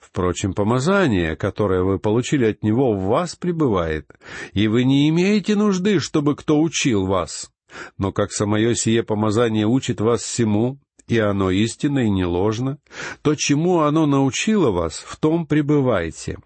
Впрочем, 0.00 0.52
помазание, 0.52 1.36
которое 1.36 1.82
вы 1.82 1.98
получили 1.98 2.46
от 2.46 2.62
него, 2.62 2.92
в 2.92 3.04
вас 3.04 3.36
пребывает, 3.36 4.10
и 4.52 4.68
вы 4.68 4.84
не 4.84 5.08
имеете 5.08 5.56
нужды, 5.56 6.00
чтобы 6.00 6.36
кто 6.36 6.60
учил 6.60 7.06
вас. 7.06 7.50
Но 7.98 8.12
как 8.12 8.32
самое 8.32 8.74
сие 8.74 9.02
помазание 9.02 9.66
учит 9.66 10.00
вас 10.00 10.22
всему, 10.22 10.78
и 11.08 11.18
оно 11.18 11.50
истинно 11.50 12.00
и 12.00 12.10
не 12.10 12.24
ложно, 12.24 12.78
то, 13.22 13.34
чему 13.34 13.80
оно 13.80 14.06
научило 14.06 14.70
вас, 14.70 15.02
в 15.06 15.16
том 15.16 15.46
пребывайте. 15.46 16.38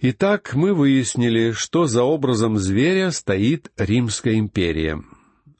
Итак, 0.00 0.54
мы 0.54 0.74
выяснили, 0.74 1.52
что 1.52 1.86
за 1.86 2.02
образом 2.02 2.58
зверя 2.58 3.12
стоит 3.12 3.70
Римская 3.76 4.34
империя. 4.34 5.00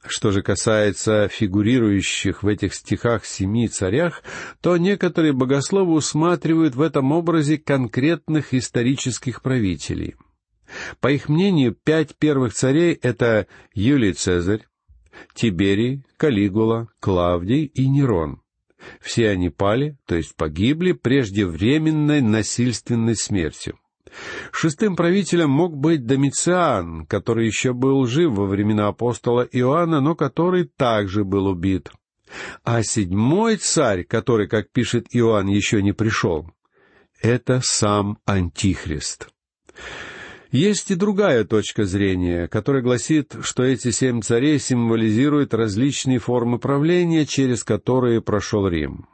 Что 0.05 0.31
же 0.31 0.41
касается 0.41 1.29
фигурирующих 1.29 2.43
в 2.43 2.47
этих 2.47 2.73
стихах 2.73 3.25
семи 3.25 3.69
царях, 3.69 4.21
то 4.61 4.75
некоторые 4.75 5.31
богословы 5.31 5.93
усматривают 5.93 6.75
в 6.75 6.81
этом 6.81 7.11
образе 7.13 7.57
конкретных 7.57 8.53
исторических 8.53 9.41
правителей. 9.41 10.15
По 10.99 11.11
их 11.11 11.29
мнению, 11.29 11.73
пять 11.73 12.15
первых 12.17 12.53
царей— 12.53 12.93
это 13.01 13.47
Юлий 13.73 14.13
Цезарь, 14.13 14.65
Тиберий, 15.33 16.03
Калигула, 16.17 16.89
Клавдий 16.99 17.65
и 17.65 17.87
Нерон. 17.87 18.41
Все 18.99 19.29
они 19.29 19.49
пали, 19.49 19.97
то 20.05 20.15
есть 20.15 20.35
погибли 20.35 20.91
преждевременной 20.91 22.21
насильственной 22.21 23.15
смертью. 23.15 23.79
Шестым 24.51 24.95
правителем 24.95 25.49
мог 25.49 25.75
быть 25.75 26.05
Домициан, 26.05 27.05
который 27.05 27.47
еще 27.47 27.73
был 27.73 28.05
жив 28.05 28.33
во 28.33 28.45
времена 28.45 28.87
апостола 28.87 29.47
Иоанна, 29.51 30.01
но 30.01 30.15
который 30.15 30.65
также 30.65 31.23
был 31.23 31.47
убит. 31.47 31.91
А 32.63 32.83
седьмой 32.83 33.57
царь, 33.57 34.03
который, 34.03 34.47
как 34.47 34.71
пишет 34.71 35.07
Иоанн, 35.11 35.47
еще 35.47 35.81
не 35.81 35.91
пришел, 35.91 36.49
это 37.21 37.61
сам 37.63 38.17
Антихрист. 38.25 39.29
Есть 40.51 40.91
и 40.91 40.95
другая 40.95 41.45
точка 41.45 41.83
зрения, 41.83 42.47
которая 42.47 42.83
гласит, 42.83 43.35
что 43.41 43.63
эти 43.63 43.89
семь 43.89 44.21
царей 44.21 44.59
символизируют 44.59 45.53
различные 45.55 46.19
формы 46.19 46.59
правления, 46.59 47.25
через 47.25 47.63
которые 47.63 48.21
прошел 48.21 48.67
Рим. 48.67 49.07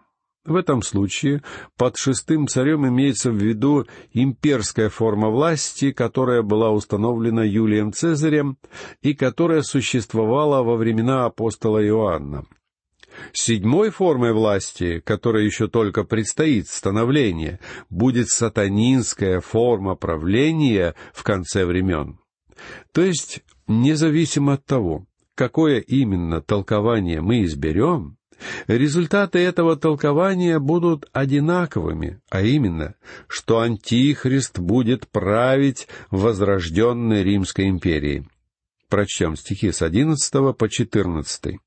В 0.45 0.55
этом 0.55 0.81
случае 0.81 1.43
под 1.77 1.97
шестым 1.97 2.47
царем 2.47 2.87
имеется 2.87 3.29
в 3.29 3.35
виду 3.35 3.85
имперская 4.13 4.89
форма 4.89 5.29
власти, 5.29 5.91
которая 5.91 6.41
была 6.41 6.71
установлена 6.71 7.43
Юлием 7.43 7.91
Цезарем 7.91 8.57
и 9.01 9.13
которая 9.13 9.61
существовала 9.63 10.63
во 10.63 10.75
времена 10.77 11.25
апостола 11.25 11.85
Иоанна. 11.85 12.45
Седьмой 13.33 13.89
формой 13.89 14.31
власти, 14.31 15.01
которая 15.03 15.43
еще 15.43 15.67
только 15.67 16.03
предстоит 16.03 16.67
становление, 16.67 17.59
будет 17.89 18.29
сатанинская 18.29 19.41
форма 19.41 19.95
правления 19.95 20.95
в 21.13 21.23
конце 21.23 21.65
времен. 21.65 22.19
То 22.93 23.01
есть, 23.01 23.41
независимо 23.67 24.53
от 24.53 24.65
того, 24.65 25.05
какое 25.35 25.79
именно 25.79 26.41
толкование 26.41 27.21
мы 27.21 27.43
изберем, 27.43 28.18
результаты 28.67 29.39
этого 29.39 29.75
толкования 29.75 30.59
будут 30.59 31.07
одинаковыми, 31.11 32.19
а 32.29 32.41
именно, 32.41 32.95
что 33.27 33.59
Антихрист 33.59 34.59
будет 34.59 35.07
править 35.07 35.87
возрожденной 36.11 37.23
Римской 37.23 37.69
империи. 37.69 38.27
Прочтем 38.87 39.35
стихи 39.35 39.71
с 39.71 39.81
одиннадцатого 39.81 40.53
по 40.53 40.69
четырнадцатый 40.69 41.59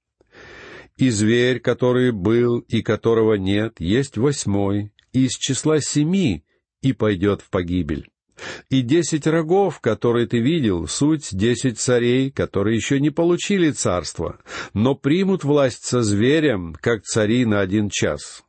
и 0.97 1.11
зверь, 1.11 1.59
который 1.61 2.13
был 2.13 2.61
и 2.61 2.83
которого 2.83 3.35
нет, 3.35 3.81
есть 3.81 4.17
восьмой, 4.17 4.93
из 5.13 5.33
числа 5.33 5.81
семи, 5.81 6.45
и 6.81 6.93
пойдет 6.93 7.41
в 7.43 7.51
погибель. 7.51 8.12
И 8.71 8.83
десять 8.83 9.27
рогов, 9.27 9.81
которые 9.81 10.27
ты 10.27 10.39
видел, 10.39 10.89
суть 10.89 11.29
десять 11.33 11.79
царей, 11.79 12.31
которые 12.31 12.77
еще 12.77 13.01
не 13.01 13.11
получили 13.11 13.71
царство, 13.71 14.39
но 14.75 14.95
примут 14.95 15.45
власть 15.45 15.85
со 15.85 16.03
зверем, 16.03 16.75
как 16.81 17.03
цари 17.03 17.45
на 17.45 17.61
один 17.61 17.91
час. 17.91 18.43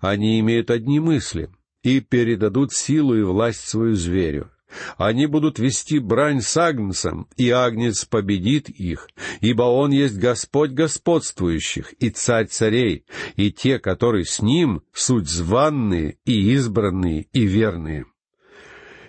Они 0.00 0.38
имеют 0.40 0.70
одни 0.70 1.00
мысли 1.00 1.50
и 1.82 2.00
передадут 2.00 2.72
силу 2.72 3.14
и 3.16 3.22
власть 3.22 3.68
свою 3.68 3.94
зверю. 3.94 4.50
Они 4.96 5.26
будут 5.26 5.58
вести 5.58 5.98
брань 5.98 6.40
с 6.40 6.56
Агнцем, 6.56 7.28
и 7.36 7.50
Агнец 7.50 8.04
победит 8.04 8.68
их, 8.68 9.08
ибо 9.40 9.62
он 9.62 9.92
есть 9.92 10.18
Господь 10.18 10.70
господствующих 10.70 11.92
и 12.00 12.10
Царь 12.10 12.46
царей, 12.46 13.04
и 13.36 13.52
те, 13.52 13.78
которые 13.78 14.24
с 14.24 14.42
ним, 14.42 14.82
суть 14.92 15.28
званные 15.28 16.18
и 16.24 16.52
избранные 16.52 17.28
и 17.32 17.46
верные. 17.46 18.06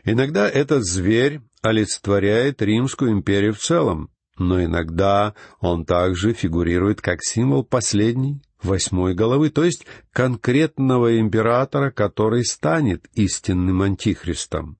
Иногда 0.06 0.48
этот 0.48 0.86
зверь 0.86 1.42
олицетворяет 1.62 2.62
Римскую 2.62 3.12
империю 3.12 3.54
в 3.54 3.60
целом, 3.60 4.12
но 4.38 4.64
иногда 4.64 5.34
он 5.60 5.84
также 5.84 6.34
фигурирует 6.34 7.02
как 7.02 7.24
символ 7.24 7.64
последней, 7.64 8.42
восьмой 8.62 9.16
головы, 9.16 9.50
то 9.50 9.64
есть 9.64 9.86
конкретного 10.12 11.20
императора, 11.20 11.90
который 11.90 12.46
станет 12.46 13.06
истинным 13.16 13.82
антихристом. 13.82 14.78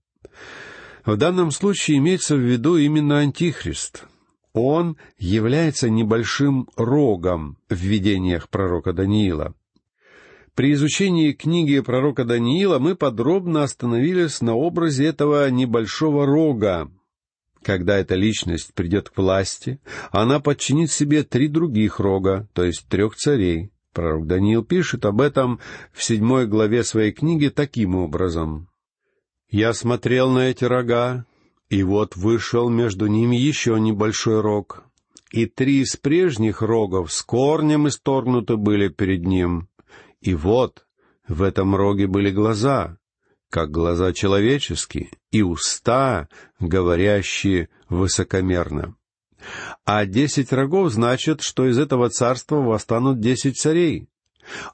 В 1.06 1.18
данном 1.18 1.52
случае 1.52 1.98
имеется 1.98 2.36
в 2.36 2.40
виду 2.40 2.78
именно 2.78 3.20
Антихрист. 3.20 4.06
Он 4.54 4.98
является 5.18 5.90
небольшим 5.90 6.68
рогом 6.76 7.58
в 7.70 7.76
видениях 7.76 8.50
пророка 8.50 8.92
Даниила. 8.92 9.54
При 10.56 10.72
изучении 10.72 11.34
книги 11.34 11.80
пророка 11.82 12.24
Даниила 12.24 12.80
мы 12.80 12.96
подробно 12.96 13.64
остановились 13.64 14.42
на 14.42 14.56
образе 14.56 15.06
этого 15.06 15.50
небольшого 15.50 16.26
рога. 16.26 16.90
Когда 17.62 17.98
эта 17.98 18.16
личность 18.16 18.74
придет 18.74 19.10
к 19.10 19.18
власти, 19.18 19.80
она 20.12 20.40
подчинит 20.40 20.92
себе 20.92 21.24
три 21.24 21.50
других 21.50 22.00
рога, 22.00 22.48
то 22.54 22.64
есть 22.64 22.88
трех 22.88 23.16
царей, 23.16 23.72
Пророк 23.96 24.28
Даниил 24.28 24.64
пишет 24.64 25.06
об 25.06 25.22
этом 25.22 25.60
в 25.94 26.04
седьмой 26.04 26.48
главе 26.48 26.84
своей 26.84 27.14
книги 27.14 27.48
таким 27.48 27.96
образом. 27.96 28.68
«Я 29.50 29.74
смотрел 29.74 30.30
на 30.30 30.50
эти 30.50 30.66
рога, 30.66 31.26
и 31.70 31.82
вот 31.82 32.18
вышел 32.18 32.70
между 32.70 33.08
ними 33.08 33.38
еще 33.38 33.80
небольшой 33.80 34.42
рог, 34.42 34.84
и 35.32 35.46
три 35.46 35.82
из 35.82 35.96
прежних 35.96 36.62
рогов 36.62 37.12
с 37.12 37.22
корнем 37.22 37.88
исторгнуты 37.88 38.58
были 38.58 38.90
перед 38.90 39.26
ним. 39.26 39.70
И 40.26 40.34
вот 40.34 40.88
в 41.28 41.44
этом 41.44 41.76
роге 41.76 42.08
были 42.08 42.32
глаза, 42.32 42.98
как 43.52 43.70
глаза 43.70 44.12
человеческие, 44.12 45.12
и 45.30 45.44
уста, 45.44 46.30
говорящие 46.60 47.70
высокомерно. 47.90 48.96
А 49.86 50.08
десять 50.08 50.52
рогов 50.52 50.92
значит, 50.92 51.42
что 51.42 51.68
из 51.68 51.78
этого 51.78 52.10
царства 52.10 52.56
восстанут 52.56 53.20
десять 53.20 53.60
царей, 53.60 54.10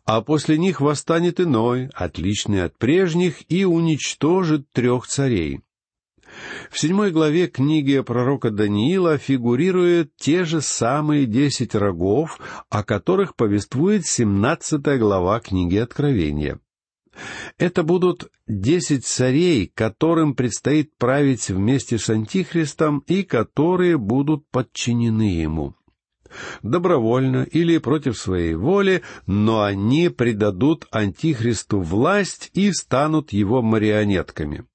а 0.06 0.22
после 0.22 0.58
них 0.58 0.80
восстанет 0.80 1.42
иной, 1.42 1.90
отличный 1.94 2.64
от 2.64 2.78
прежних, 2.78 3.44
и 3.52 3.66
уничтожит 3.66 4.72
трех 4.72 5.06
царей. 5.06 5.60
В 6.70 6.80
седьмой 6.80 7.12
главе 7.12 7.48
книги 7.48 8.00
пророка 8.00 8.50
Даниила 8.50 9.18
фигурируют 9.18 10.16
те 10.18 10.46
же 10.46 10.62
самые 10.62 11.26
десять 11.26 11.76
рогов, 11.76 12.40
о 12.70 12.84
которых 12.84 13.36
повествует 13.36 14.06
семнадцатая 14.06 14.98
глава 14.98 15.40
книги 15.40 15.78
Откровения. 15.78 16.60
Это 17.58 17.84
будут 17.84 18.32
десять 18.48 19.06
царей, 19.06 19.72
которым 19.74 20.34
предстоит 20.34 20.96
править 20.98 21.50
вместе 21.50 21.98
с 21.98 22.10
Антихристом 22.10 23.04
и 23.08 23.24
которые 23.24 23.98
будут 23.98 24.48
подчинены 24.50 25.42
ему. 25.42 25.76
Добровольно 26.64 27.44
или 27.44 27.78
против 27.78 28.18
своей 28.18 28.56
воли, 28.56 29.02
но 29.26 29.64
они 29.64 30.08
предадут 30.10 30.88
Антихристу 30.92 31.82
власть 31.82 32.50
и 32.54 32.72
станут 32.72 33.34
его 33.34 33.62
марионетками. 33.62 34.66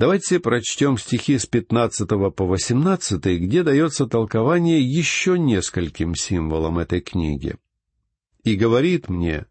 Давайте 0.00 0.40
прочтем 0.40 0.96
стихи 0.96 1.36
с 1.36 1.44
15 1.44 2.08
по 2.34 2.46
18, 2.46 3.22
где 3.38 3.62
дается 3.62 4.06
толкование 4.06 4.80
еще 4.80 5.38
нескольким 5.38 6.14
символам 6.14 6.78
этой 6.78 7.02
книги. 7.02 7.56
«И 8.42 8.54
говорит 8.56 9.10
мне, 9.10 9.44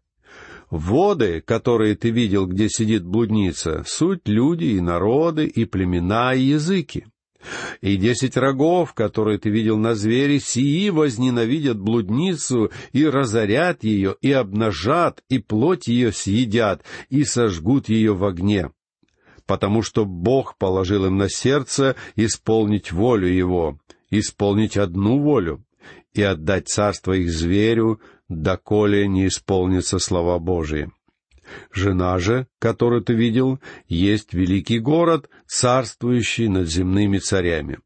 воды, 0.68 1.40
которые 1.40 1.94
ты 1.94 2.10
видел, 2.10 2.46
где 2.46 2.68
сидит 2.68 3.04
блудница, 3.04 3.84
суть 3.86 4.26
люди 4.26 4.64
и 4.64 4.80
народы, 4.80 5.46
и 5.46 5.66
племена, 5.66 6.34
и 6.34 6.40
языки. 6.40 7.06
И 7.80 7.96
десять 7.96 8.36
рогов, 8.36 8.92
которые 8.92 9.38
ты 9.38 9.50
видел 9.50 9.78
на 9.78 9.94
звере, 9.94 10.40
сии 10.40 10.90
возненавидят 10.90 11.78
блудницу 11.78 12.72
и 12.90 13.06
разорят 13.06 13.84
ее, 13.84 14.16
и 14.20 14.32
обнажат, 14.32 15.22
и 15.28 15.38
плоть 15.38 15.86
ее 15.86 16.10
съедят, 16.10 16.82
и 17.08 17.22
сожгут 17.22 17.88
ее 17.88 18.16
в 18.16 18.24
огне 18.24 18.70
потому 19.50 19.82
что 19.82 20.04
Бог 20.04 20.56
положил 20.58 21.06
им 21.06 21.16
на 21.16 21.28
сердце 21.28 21.96
исполнить 22.14 22.92
волю 22.92 23.26
Его, 23.26 23.80
исполнить 24.08 24.76
одну 24.76 25.18
волю 25.18 25.64
и 26.14 26.22
отдать 26.22 26.68
царство 26.68 27.14
их 27.14 27.32
зверю, 27.32 28.00
доколе 28.28 29.08
не 29.08 29.26
исполнятся 29.26 29.98
слова 29.98 30.38
Божии. 30.38 30.92
Жена 31.72 32.20
же, 32.20 32.46
которую 32.60 33.02
ты 33.02 33.14
видел, 33.14 33.58
есть 33.88 34.34
великий 34.34 34.78
город, 34.78 35.28
царствующий 35.48 36.46
над 36.46 36.68
земными 36.68 37.18
царями. 37.18 37.80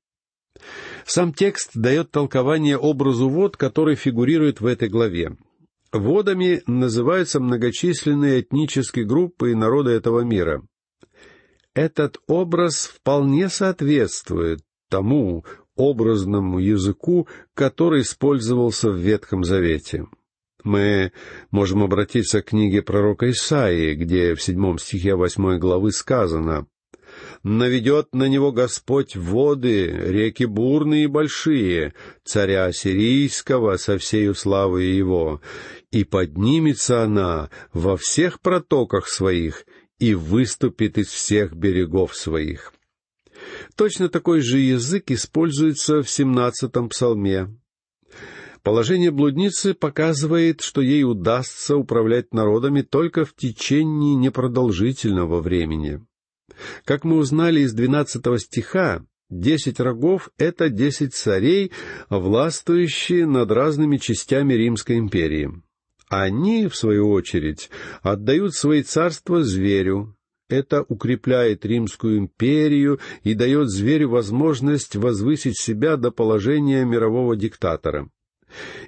Сам 1.06 1.32
текст 1.32 1.70
дает 1.72 2.10
толкование 2.10 2.76
образу 2.76 3.30
вод, 3.30 3.56
который 3.56 3.94
фигурирует 3.94 4.60
в 4.60 4.66
этой 4.66 4.90
главе. 4.90 5.34
Водами 5.92 6.60
называются 6.66 7.40
многочисленные 7.40 8.42
этнические 8.42 9.06
группы 9.06 9.52
и 9.52 9.54
народы 9.54 9.92
этого 9.92 10.20
мира 10.20 10.62
этот 11.74 12.18
образ 12.26 12.86
вполне 12.86 13.48
соответствует 13.48 14.60
тому 14.88 15.44
образному 15.76 16.60
языку, 16.60 17.28
который 17.54 18.02
использовался 18.02 18.90
в 18.90 18.96
Ветхом 18.96 19.44
Завете. 19.44 20.06
Мы 20.62 21.12
можем 21.50 21.82
обратиться 21.82 22.40
к 22.40 22.46
книге 22.46 22.80
пророка 22.80 23.30
Исаии, 23.30 23.94
где 23.94 24.34
в 24.34 24.42
седьмом 24.42 24.78
стихе 24.78 25.14
восьмой 25.14 25.58
главы 25.58 25.92
сказано 25.92 26.66
«Наведет 27.42 28.14
на 28.14 28.28
него 28.28 28.50
Господь 28.50 29.14
воды, 29.14 29.86
реки 29.86 30.46
бурные 30.46 31.04
и 31.04 31.08
большие, 31.08 31.92
царя 32.24 32.72
сирийского 32.72 33.76
со 33.76 33.98
всею 33.98 34.34
славой 34.34 34.86
его, 34.86 35.42
и 35.90 36.04
поднимется 36.04 37.02
она 37.02 37.50
во 37.72 37.96
всех 37.96 38.40
протоках 38.40 39.06
своих, 39.06 39.66
и 40.04 40.14
выступит 40.14 40.98
из 40.98 41.08
всех 41.08 41.54
берегов 41.54 42.14
своих. 42.14 42.74
Точно 43.74 44.10
такой 44.10 44.40
же 44.40 44.58
язык 44.58 45.10
используется 45.10 46.02
в 46.02 46.10
семнадцатом 46.10 46.90
псалме. 46.90 47.56
Положение 48.62 49.10
блудницы 49.10 49.72
показывает, 49.72 50.60
что 50.60 50.82
ей 50.82 51.04
удастся 51.04 51.76
управлять 51.76 52.34
народами 52.34 52.82
только 52.82 53.24
в 53.24 53.34
течение 53.34 54.14
непродолжительного 54.14 55.40
времени. 55.40 56.04
Как 56.84 57.04
мы 57.04 57.16
узнали 57.16 57.60
из 57.60 57.72
двенадцатого 57.72 58.38
стиха, 58.38 59.04
десять 59.30 59.80
рогов— 59.80 60.28
это 60.38 60.68
десять 60.68 61.14
царей, 61.14 61.72
властвующие 62.10 63.26
над 63.26 63.50
разными 63.50 63.96
частями 63.96 64.52
Римской 64.52 64.98
империи. 64.98 65.50
Они, 66.08 66.68
в 66.68 66.76
свою 66.76 67.10
очередь, 67.10 67.70
отдают 68.02 68.54
свои 68.54 68.82
царства 68.82 69.42
зверю. 69.42 70.16
Это 70.48 70.84
укрепляет 70.88 71.64
Римскую 71.64 72.18
империю 72.18 73.00
и 73.22 73.34
дает 73.34 73.70
зверю 73.70 74.10
возможность 74.10 74.94
возвысить 74.94 75.58
себя 75.58 75.96
до 75.96 76.10
положения 76.10 76.84
мирового 76.84 77.34
диктатора. 77.34 78.10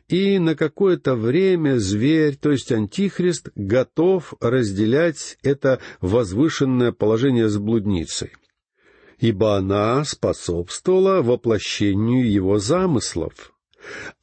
И 0.08 0.38
на 0.38 0.54
какое-то 0.54 1.16
время 1.16 1.78
зверь, 1.78 2.36
то 2.36 2.52
есть 2.52 2.70
антихрист, 2.70 3.48
готов 3.56 4.34
разделять 4.40 5.38
это 5.42 5.80
возвышенное 6.00 6.92
положение 6.92 7.48
с 7.48 7.56
блудницей 7.58 8.32
ибо 9.18 9.56
она 9.56 10.04
способствовала 10.04 11.22
воплощению 11.22 12.30
его 12.30 12.58
замыслов. 12.58 13.52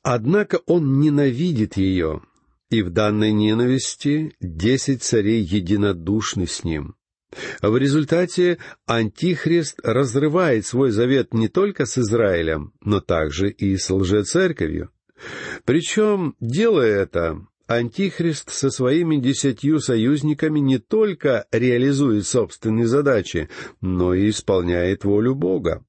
Однако 0.02 0.60
он 0.66 1.00
ненавидит 1.00 1.78
ее, 1.78 2.22
и 2.74 2.82
в 2.82 2.90
данной 2.90 3.32
ненависти 3.32 4.34
десять 4.42 5.04
царей 5.04 5.44
единодушны 5.44 6.48
с 6.48 6.64
ним. 6.64 6.96
В 7.62 7.78
результате 7.78 8.58
Антихрист 8.88 9.80
разрывает 9.84 10.66
свой 10.66 10.90
завет 10.90 11.36
не 11.36 11.50
только 11.50 11.86
с 11.86 12.00
Израилем, 12.00 12.74
но 12.82 13.00
также 13.00 13.52
и 13.52 13.78
с 13.78 13.92
лжецерковью. 13.92 14.90
Причем, 15.66 16.36
делая 16.40 17.04
это, 17.04 17.46
Антихрист 17.68 18.50
со 18.50 18.72
своими 18.72 19.18
десятью 19.18 19.80
союзниками 19.80 20.60
не 20.60 20.80
только 20.80 21.46
реализует 21.52 22.26
собственные 22.26 22.88
задачи, 22.88 23.50
но 23.82 24.16
и 24.16 24.30
исполняет 24.30 25.04
волю 25.04 25.36
Бога. 25.36 25.86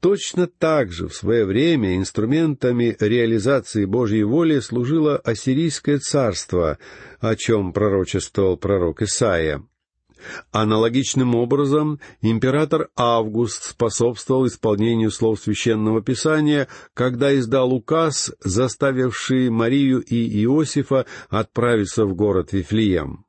Точно 0.00 0.46
так 0.46 0.92
же 0.92 1.08
в 1.08 1.14
свое 1.14 1.44
время 1.44 1.96
инструментами 1.96 2.96
реализации 3.00 3.84
Божьей 3.84 4.22
воли 4.22 4.60
служило 4.60 5.16
Ассирийское 5.16 5.98
царство, 5.98 6.78
о 7.20 7.34
чем 7.34 7.72
пророчествовал 7.72 8.56
пророк 8.56 9.02
Исаия. 9.02 9.64
Аналогичным 10.52 11.34
образом 11.34 12.00
император 12.20 12.90
Август 12.96 13.64
способствовал 13.64 14.46
исполнению 14.46 15.10
слов 15.10 15.40
Священного 15.40 16.00
Писания, 16.00 16.68
когда 16.94 17.36
издал 17.36 17.72
указ, 17.72 18.32
заставивший 18.40 19.50
Марию 19.50 20.00
и 20.00 20.44
Иосифа 20.44 21.06
отправиться 21.28 22.04
в 22.04 22.14
город 22.14 22.52
Вифлеем. 22.52 23.24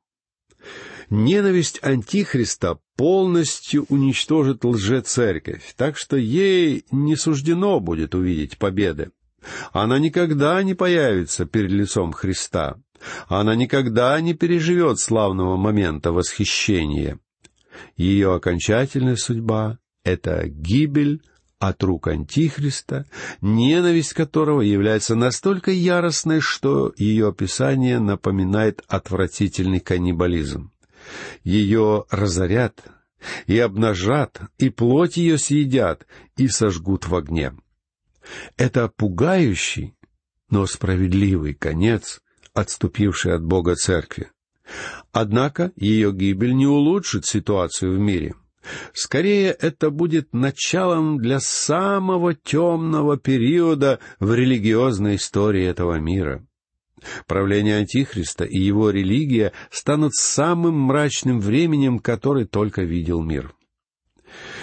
Ненависть 1.10 1.80
Антихриста 1.82 2.78
полностью 2.96 3.84
уничтожит 3.88 4.64
лжецерковь, 4.64 5.74
так 5.76 5.98
что 5.98 6.16
ей 6.16 6.84
не 6.92 7.16
суждено 7.16 7.80
будет 7.80 8.14
увидеть 8.14 8.58
победы. 8.58 9.10
Она 9.72 9.98
никогда 9.98 10.62
не 10.62 10.74
появится 10.74 11.46
перед 11.46 11.72
лицом 11.72 12.12
Христа. 12.12 12.76
Она 13.26 13.56
никогда 13.56 14.20
не 14.20 14.34
переживет 14.34 15.00
славного 15.00 15.56
момента 15.56 16.12
восхищения. 16.12 17.18
Ее 17.96 18.32
окончательная 18.32 19.16
судьба— 19.16 19.78
это 20.04 20.46
гибель 20.46 21.22
от 21.58 21.82
рук 21.82 22.06
Антихриста, 22.06 23.06
ненависть 23.40 24.12
которого 24.12 24.60
является 24.60 25.16
настолько 25.16 25.72
яростной, 25.72 26.40
что 26.40 26.92
ее 26.96 27.28
описание 27.28 27.98
напоминает 27.98 28.84
отвратительный 28.86 29.80
каннибализм 29.80 30.70
ее 31.44 32.04
разорят, 32.10 32.82
и 33.46 33.58
обнажат, 33.58 34.40
и 34.58 34.70
плоть 34.70 35.16
ее 35.16 35.38
съедят, 35.38 36.06
и 36.36 36.48
сожгут 36.48 37.06
в 37.06 37.14
огне. 37.14 37.52
Это 38.56 38.88
пугающий, 38.88 39.94
но 40.48 40.66
справедливый 40.66 41.54
конец 41.54 42.20
отступившей 42.52 43.34
от 43.34 43.44
Бога 43.44 43.76
церкви. 43.76 44.30
Однако 45.12 45.72
ее 45.76 46.12
гибель 46.12 46.54
не 46.54 46.66
улучшит 46.66 47.26
ситуацию 47.26 47.96
в 47.96 48.00
мире. 48.00 48.34
Скорее, 48.92 49.50
это 49.52 49.90
будет 49.90 50.32
началом 50.32 51.18
для 51.18 51.40
самого 51.40 52.34
темного 52.34 53.16
периода 53.16 54.00
в 54.18 54.34
религиозной 54.34 55.16
истории 55.16 55.64
этого 55.64 55.98
мира. 55.98 56.46
Правление 57.26 57.76
Антихриста 57.76 58.44
и 58.44 58.58
его 58.58 58.90
религия 58.90 59.52
станут 59.70 60.14
самым 60.14 60.78
мрачным 60.78 61.40
временем, 61.40 61.98
который 61.98 62.46
только 62.46 62.82
видел 62.82 63.22
мир. 63.22 63.54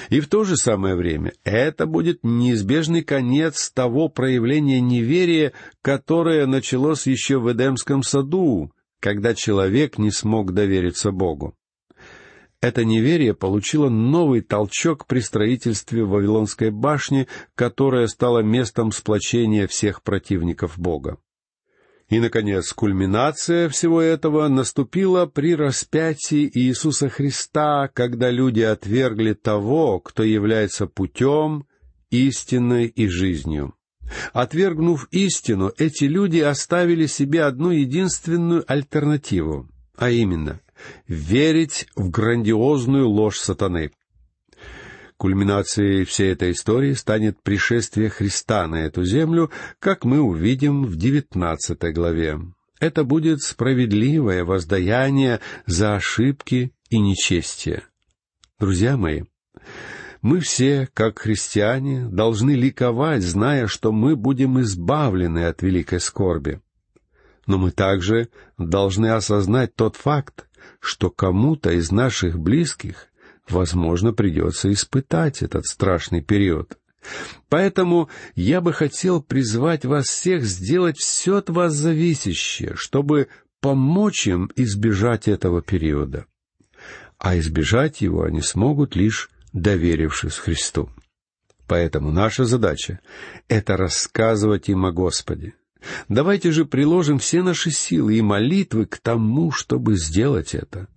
И 0.10 0.20
в 0.20 0.28
то 0.28 0.44
же 0.44 0.56
самое 0.56 0.96
время 0.96 1.34
это 1.44 1.86
будет 1.86 2.20
неизбежный 2.24 3.04
конец 3.04 3.70
того 3.72 4.08
проявления 4.08 4.80
неверия, 4.80 5.54
которое 5.82 6.46
началось 6.46 7.08
еще 7.08 7.40
в 7.40 7.52
Эдемском 7.52 8.04
саду, 8.04 8.72
когда 9.00 9.34
человек 9.34 9.98
не 9.98 10.12
смог 10.12 10.54
довериться 10.54 11.12
Богу. 11.12 11.56
Это 12.60 12.86
неверие 12.86 13.36
получило 13.36 13.90
новый 13.90 14.42
толчок 14.42 15.06
при 15.06 15.20
строительстве 15.20 16.04
Вавилонской 16.04 16.72
башни, 16.72 17.28
которая 17.54 18.08
стала 18.08 18.40
местом 18.40 18.92
сплочения 18.92 19.68
всех 19.68 20.02
противников 20.02 20.80
Бога. 20.80 21.18
И, 22.10 22.20
наконец, 22.20 22.72
кульминация 22.72 23.68
всего 23.68 24.02
этого 24.02 24.48
наступила 24.48 25.26
при 25.26 25.56
распятии 25.56 26.50
Иисуса 26.54 27.10
Христа, 27.10 27.90
когда 27.94 28.32
люди 28.32 28.62
отвергли 28.62 29.34
того, 29.34 30.00
кто 30.00 30.24
является 30.24 30.88
путем, 30.88 31.68
истиной 32.10 32.86
и 32.86 33.08
жизнью. 33.08 33.74
Отвергнув 34.32 35.10
истину, 35.12 35.74
эти 35.78 36.06
люди 36.06 36.40
оставили 36.40 37.08
себе 37.08 37.44
одну 37.44 37.72
единственную 37.72 38.64
альтернативу, 38.66 39.68
а 39.98 40.10
именно 40.10 40.62
верить 41.08 41.88
в 41.98 42.10
грандиозную 42.10 43.10
ложь 43.10 43.40
сатаны. 43.40 43.92
Кульминацией 45.18 46.06
всей 46.06 46.34
этой 46.34 46.52
истории 46.52 46.94
станет 46.94 47.42
пришествие 47.42 48.10
Христа 48.10 48.68
на 48.68 48.86
эту 48.86 49.04
землю, 49.04 49.52
как 49.80 50.06
мы 50.06 50.22
увидим 50.22 50.86
в 50.86 50.96
девятнадцатой 50.96 51.92
главе. 51.92 52.40
Это 52.80 53.04
будет 53.04 53.42
справедливое 53.42 54.46
воздаяние 54.46 55.40
за 55.66 55.96
ошибки 55.96 56.72
и 56.90 57.00
нечестие. 57.00 57.84
Друзья 58.60 58.96
мои, 58.96 59.24
мы 60.22 60.40
все, 60.40 60.88
как 60.94 61.20
христиане, 61.20 62.08
должны 62.08 62.52
ликовать, 62.52 63.24
зная, 63.24 63.66
что 63.66 63.92
мы 63.92 64.16
будем 64.16 64.62
избавлены 64.62 65.46
от 65.46 65.64
великой 65.64 66.00
скорби. 66.00 66.62
Но 67.48 67.58
мы 67.58 67.72
также 67.72 68.30
должны 68.60 69.08
осознать 69.08 69.74
тот 69.74 69.96
факт, 69.96 70.48
что 70.80 71.10
кому-то 71.10 71.72
из 71.72 71.92
наших 71.92 72.38
близких 72.38 73.08
возможно, 73.50 74.14
придется 74.14 74.72
испытать 74.72 75.42
этот 75.42 75.66
страшный 75.66 76.22
период. 76.22 76.78
Поэтому 77.50 78.10
я 78.36 78.60
бы 78.60 78.74
хотел 78.74 79.22
призвать 79.22 79.86
вас 79.86 80.08
всех 80.08 80.44
сделать 80.44 80.98
все 80.98 81.38
от 81.38 81.50
вас 81.50 81.74
зависящее, 81.74 82.74
чтобы 82.76 83.30
помочь 83.62 84.28
им 84.28 84.52
избежать 84.56 85.28
этого 85.28 85.62
периода. 85.62 86.26
А 87.18 87.38
избежать 87.40 88.02
его 88.02 88.24
они 88.24 88.42
смогут 88.42 88.96
лишь 88.96 89.30
доверившись 89.54 90.36
Христу. 90.36 90.90
Поэтому 91.68 92.12
наша 92.12 92.46
задача— 92.46 93.00
это 93.48 93.76
рассказывать 93.78 94.70
им 94.70 94.86
о 94.86 94.92
Господе. 94.92 95.54
Давайте 96.10 96.52
же 96.52 96.66
приложим 96.66 97.20
все 97.20 97.44
наши 97.44 97.72
силы 97.72 98.18
и 98.18 98.22
молитвы 98.22 98.86
к 98.86 98.98
тому, 98.98 99.52
чтобы 99.52 99.98
сделать 99.98 100.54
это. 100.56 100.88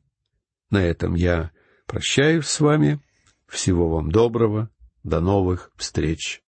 На 0.71 0.85
этом 0.85 1.15
я 1.15 1.51
Прощаюсь 1.91 2.47
с 2.47 2.61
вами. 2.61 3.01
Всего 3.49 3.89
вам 3.89 4.13
доброго. 4.13 4.71
До 5.03 5.19
новых 5.19 5.73
встреч. 5.75 6.41